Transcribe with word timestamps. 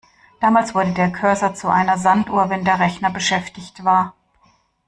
Damals 0.39 0.73
wurde 0.73 0.93
der 0.93 1.11
Cursor 1.11 1.53
zu 1.53 1.67
einer 1.69 1.95
Sanduhr, 1.99 2.49
wenn 2.49 2.65
der 2.65 2.79
Rechner 2.79 3.11
beschäftigt 3.11 3.83
war. 3.85 4.15